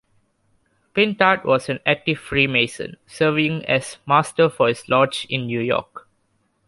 Pintard 0.95 1.43
was 1.43 1.69
an 1.69 1.79
active 1.85 2.17
Freemason, 2.17 2.97
serving 3.05 3.63
as 3.65 3.97
Master 4.07 4.49
for 4.49 4.67
his 4.69 4.89
Lodge 4.89 5.27
in 5.29 5.45
New 5.45 5.59
York. 5.59 6.07